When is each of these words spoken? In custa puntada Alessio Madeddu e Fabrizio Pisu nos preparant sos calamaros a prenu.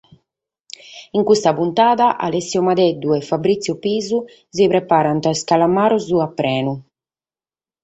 In 1.17 1.23
custa 1.29 1.53
puntada 1.59 2.05
Alessio 2.27 2.63
Madeddu 2.67 3.09
e 3.19 3.27
Fabrizio 3.29 3.73
Pisu 3.83 4.17
nos 4.55 4.67
preparant 4.73 5.21
sos 5.25 5.45
calamaros 5.49 6.05
a 6.25 6.27
prenu. 6.37 6.73